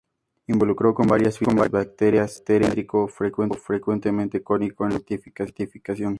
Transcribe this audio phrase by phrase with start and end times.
[0.47, 6.09] Involucro con varias filas de brácteas, cilíndrico, frecuentemente cónico en la fructificación.